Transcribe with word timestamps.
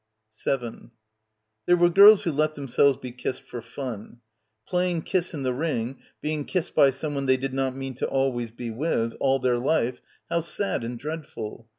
7... 0.33 0.89
There 1.67 1.77
were 1.77 1.91
girls 1.91 2.23
who 2.23 2.31
let 2.31 2.55
themselves 2.55 2.97
be 2.97 3.11
kissed 3.11 3.43
for 3.43 3.61
fun.... 3.61 4.19
Playing 4.67 5.03
"Kiss 5.03 5.31
in 5.35 5.43
the 5.43 5.53
Ring," 5.53 5.99
being 6.23 6.43
kissed 6.43 6.73
by 6.73 6.89
someone 6.89 7.27
they 7.27 7.37
did 7.37 7.53
not 7.53 7.75
mean 7.75 7.93
to 7.97 8.07
always 8.07 8.49
be 8.49 8.71
with, 8.71 9.13
all 9.19 9.37
their 9.37 9.59
life... 9.59 10.01
how 10.27 10.41
sad 10.41 10.83
and 10.83 10.97
dreadful. 10.97 11.67